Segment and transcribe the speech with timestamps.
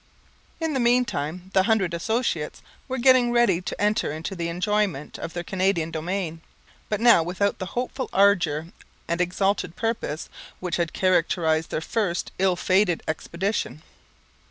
[0.59, 5.33] In the meantime the Hundred Associates were getting ready to enter into the enjoyment of
[5.33, 6.41] their Canadian domain,
[6.89, 8.69] but now without the hopeful ardour
[9.07, 10.27] and exalted purpose
[10.59, 13.83] which had characterized their first ill fated expedition.